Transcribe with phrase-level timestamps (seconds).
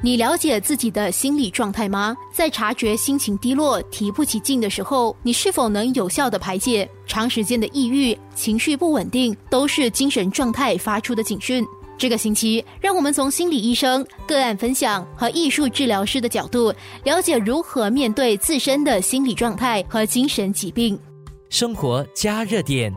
[0.00, 2.16] 你了解自己的心理状态吗？
[2.32, 6.88] 在察觉心情低落、提不起劲的时候，你是否能有效的排解？
[7.04, 11.66] 长时间的抑郁、情绪不稳定，都是精神状态发出的警讯。
[11.96, 16.72] 这个星期，让我们从心理医生、个案分享和艺术治疗师的角度，
[17.02, 20.96] 了解如何面对自身的心理状态和精神疾病。
[21.50, 22.94] 生活加热点。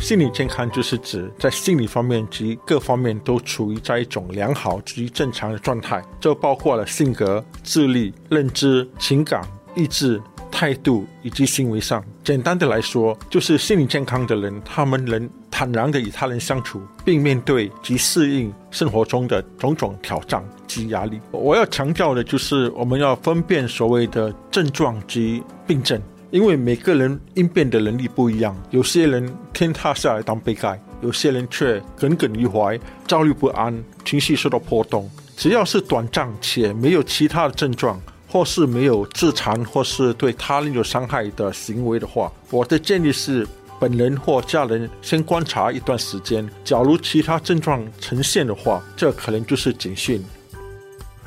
[0.00, 9.42] 心理健康就是指在心理方面及各方面都处于在一种良好及正常的状态，这包括了性格、智力、认知、情感、
[9.74, 12.04] 意志、态度以及行为上。
[12.22, 21.20] 简单的来说，就是心理健康的人，他们能坦然的与他人相处，并面对及适应生活中的种种挑战及压力。
[21.30, 26.00] 我要强调的就是，我们要分辨所谓的症状及病症。
[26.36, 35.10] 因为每个人应变的能力不一样，有些人天塌下来当被盖，有些人却耿耿于怀、焦虑不安、情绪受到波动。
[35.34, 43.48] 只要是短暂且没有其他的症状，或是没有自残或是对他人有伤害的行为的话，我的建议是，
[43.80, 46.46] 本人或家人先观察一段时间。
[46.62, 50.22] 假如其他症状呈现的话，这可能就是警讯。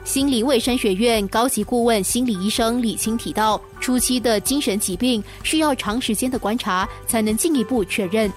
[0.03, 8.31] 心理卫生学院高级顾问心理医生李青提到，初期的精神疾病需要长时间的观察，才能进一步确认。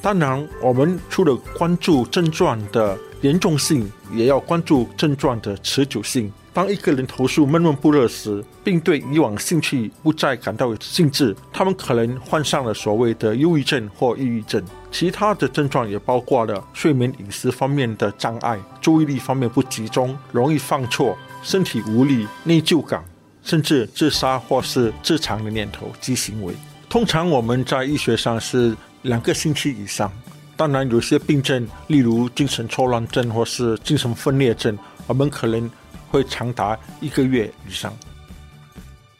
[0.00, 6.30] 当然，我们除了关注症状的严重性，也要关注症状的持久性。
[6.54, 14.64] 当一个人投诉闷闷不乐时，并对以往兴趣不再感到兴致，他们可能患上了所谓的忧郁症或抑郁症。
[14.92, 23.04] 其他的症状也包括了睡眠、饮食方面的障碍、注意力方面不集中、容易犯错、身体无力、内疚感，
[23.42, 26.54] 甚至自杀或是自残的念头及行为。
[26.88, 30.08] 通常我们在医学上是两个星期以上。
[30.56, 35.68] 当然，有些病症，例如精神错乱症或是精神分裂症，我们可能。
[36.14, 37.92] 会长达一个月以上。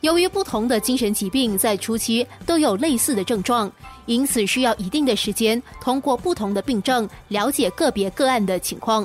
[0.02, 3.68] 由于不同的精神疾病在初期都有类似的症状，
[4.06, 9.04] 因此需要一定的时间，通过不同的病症了解个别个案的情况。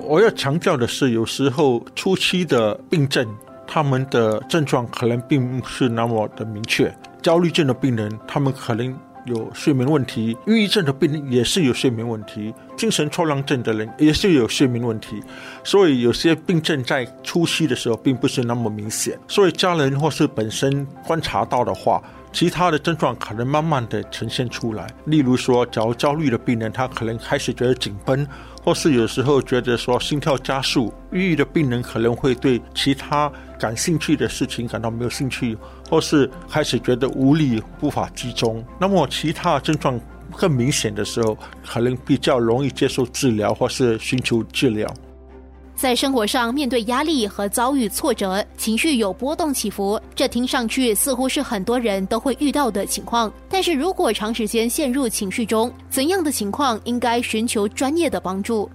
[0.00, 3.28] 我要强调的是，有时候初期的病症，
[3.66, 6.90] 他们的症状可能并不是那么的明确。
[7.20, 8.96] 焦虑症的病人，他们可能。
[9.26, 15.22] 有睡眠问题，抑郁症的病人也是有睡眠问题，精神错乱症的人也是有睡眠问题，
[15.62, 22.02] 所以有些病症在初期的时候并不是那么明显，所以家人或是本身观察到的话，
[22.36, 24.86] 其他的症状可能慢慢的呈现出来。
[25.06, 28.28] 例如说，假如焦虑的病人，他可能开始觉得紧绷。
[28.62, 35.56] 或是有时候觉得说心跳加速，抑郁的病人可能会对其他感兴趣的事情感到没有兴趣，
[35.88, 38.62] 或是开始觉得无力、无法集中。
[38.78, 39.98] 那么其他症状
[40.36, 44.92] 更明显的时候，可能比较容易接受治疗或是寻求治疗。
[45.76, 53.30] 在生活上面对压力和遭遇挫折，情绪有波动起伏，这听上去似乎是很多人都会遇到的情况。
[53.50, 58.68] 但是如果长时间陷入情绪中，怎样的情况应该寻求专业的帮助？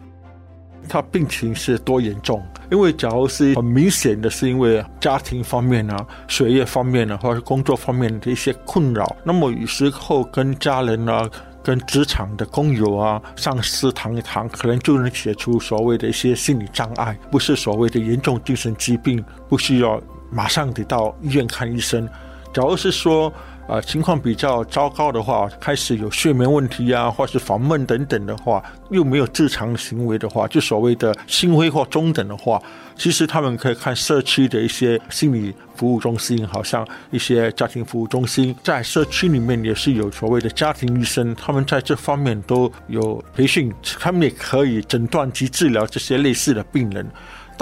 [0.88, 2.42] 他病情是多严重？
[2.72, 11.28] 因为假如是很明显的是因为家庭方面啊、学业方面啊，或者是工作方面的一些困扰，那么有时候跟家人啊。
[11.64, 22.08] 跟职场的工友啊、上司谈一谈，可能就能写出所谓的一些心理障碍，不是所谓的严重精神疾病，不需要马上得到医院看医生。
[22.54, 23.32] 假如是说，
[23.72, 32.62] 呃，情况比较糟糕的话，开始有睡眠问题啊，或是烦闷等等的话，又没有自残行为的话，就所谓的轻微或中等的话，
[32.98, 47.10] 其实他们可以看社区的一些心理服务中心，好像一些家庭服务中心，在社区里面也是有所谓的家庭医生，他们在这方面都有培训，他们也可以诊断及治疗这些类似的病人。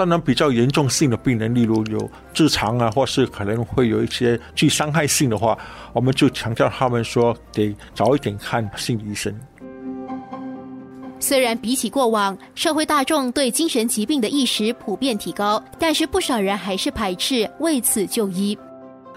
[0.00, 5.58] 当然，比较严重性的病人，例如有痔疮啊，或是可能会有一些具伤害性的话，
[5.92, 9.38] 我们就强调他们说得早一点看心理医生。
[11.18, 18.56] 虽然比起过往，社会大众对精神疾病的意识普遍提高，但是不少人还是排斥为此就医。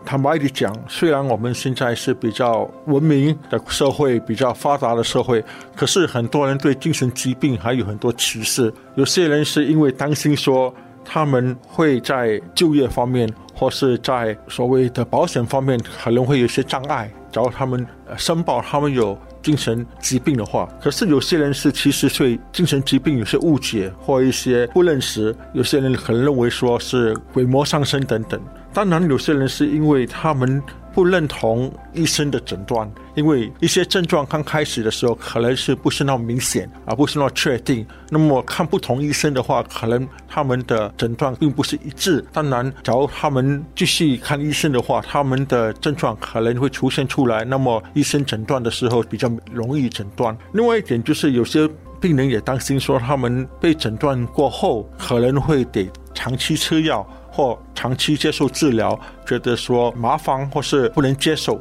[0.05, 5.43] 坦白地讲，虽然我们现在是比较文明的社会、比较发达的社会，
[5.75, 8.71] 可是很多人对精神疾病还有很多歧视。
[8.95, 10.73] 有些人是因为担心说
[11.05, 17.85] 他们会在就业方面或是在所谓的保险方面可能会有些障碍，假如他们
[18.17, 20.69] 申报他们有精神疾病的话。
[20.81, 28.39] 可是有些人是其实对精神疾病有些误解或一些不认识，有些人可能认为说是鬼魔上身等等。
[28.73, 30.61] 当然，有些人是因为他们
[30.93, 37.85] 不认同医生的诊断，因为一些症状刚开始的时候可能是不是那么明显，而不是那么确定。
[38.09, 42.23] 那么看不同医生的话，可能他们的诊断并不是一致。
[42.33, 47.43] 当然，假如他们继续看医生的话，他们的症状可能会出现出来。
[47.43, 50.35] 那么医生诊断的时候比较容易诊断。
[50.53, 51.69] 另外一点就是有些
[52.01, 57.07] 病人也担心说，他们被诊断过后可能会得长期吃药。
[57.35, 61.59] 或长期接受治疗，觉得说麻烦或是不能接受。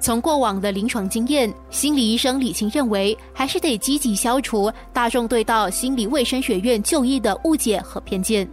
[0.00, 8.48] 从过往的临床经验，心理医生李晴认为，还是得积极消除大众对到心理卫生学院就医的误解和偏见。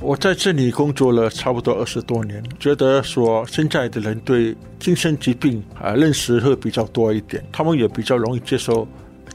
[0.00, 8.86] 我在这里工作了差不多二十多年，觉得说现在的人对精神疾病啊认识会比较多一点，他们也比较容易接受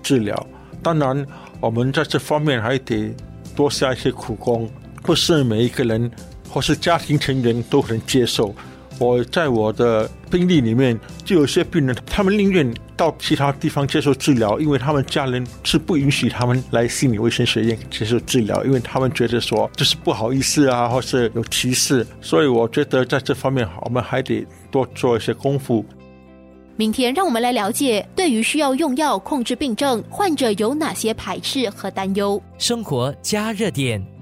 [0.01, 0.47] 治疗。
[0.81, 1.27] 当然，
[1.59, 3.13] 我们在这方面还得
[3.55, 4.69] 多下一些苦功。
[5.03, 6.09] 不是每一个人
[6.49, 8.53] 或是家庭成员都能接受。
[8.99, 22.05] 我在我的病例里面，就有些病人，他们宁愿到其他地方接受治疗，因为他们家人是不允许他们来心理卫生学院接受治疗，因为他们觉得说这是不好意思啊，或是有歧视。
[22.21, 25.83] 所以我觉得在这方面，我们还得多做一些功夫。
[26.75, 32.41] 明天，让我们来了解，对于需要用药控制病症，患者有哪些排斥和担忧。
[32.59, 34.12] 生活加热点。